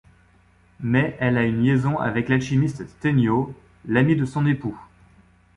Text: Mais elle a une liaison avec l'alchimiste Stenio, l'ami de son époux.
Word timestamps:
Mais 0.79 1.15
elle 1.19 1.37
a 1.37 1.43
une 1.45 1.61
liaison 1.61 1.99
avec 1.99 2.27
l'alchimiste 2.27 2.87
Stenio, 2.87 3.53
l'ami 3.85 4.15
de 4.15 4.25
son 4.25 4.47
époux. 4.47 4.75